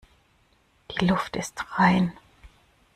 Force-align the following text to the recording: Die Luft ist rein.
Die 0.89 1.05
Luft 1.05 1.35
ist 1.35 1.63
rein. 1.77 2.11